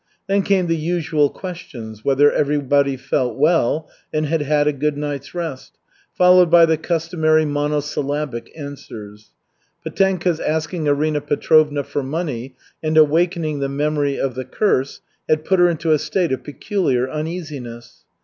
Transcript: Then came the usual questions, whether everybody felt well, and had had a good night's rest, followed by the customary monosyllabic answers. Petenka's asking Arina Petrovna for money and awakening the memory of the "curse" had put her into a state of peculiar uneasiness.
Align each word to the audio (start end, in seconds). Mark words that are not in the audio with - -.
Then 0.25 0.41
came 0.41 0.65
the 0.65 0.75
usual 0.75 1.29
questions, 1.29 2.03
whether 2.03 2.31
everybody 2.31 2.97
felt 2.97 3.37
well, 3.37 3.87
and 4.11 4.25
had 4.25 4.41
had 4.41 4.65
a 4.65 4.73
good 4.73 4.97
night's 4.97 5.35
rest, 5.35 5.77
followed 6.17 6.49
by 6.49 6.65
the 6.65 6.75
customary 6.75 7.45
monosyllabic 7.45 8.51
answers. 8.57 9.29
Petenka's 9.83 10.39
asking 10.39 10.87
Arina 10.89 11.21
Petrovna 11.21 11.83
for 11.83 12.01
money 12.01 12.55
and 12.81 12.97
awakening 12.97 13.59
the 13.59 13.69
memory 13.69 14.19
of 14.19 14.33
the 14.33 14.43
"curse" 14.43 15.01
had 15.29 15.45
put 15.45 15.59
her 15.59 15.69
into 15.69 15.91
a 15.91 15.99
state 15.99 16.31
of 16.31 16.43
peculiar 16.43 17.07
uneasiness. 17.07 18.03